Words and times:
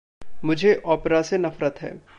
मुझे 0.45 0.81
ऑपेरा 0.85 1.21
से 1.21 1.37
नफ़रत 1.37 1.75
है। 1.81 2.01